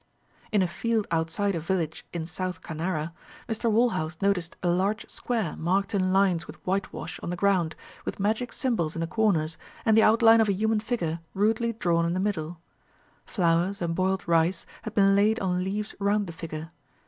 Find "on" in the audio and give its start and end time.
7.21-7.29, 15.39-15.63